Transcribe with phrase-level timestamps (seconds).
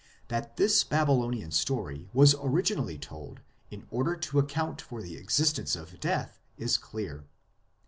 [0.29, 5.99] That this Babylonian story was originally told in order to account for the existence of
[5.99, 7.25] death is clear.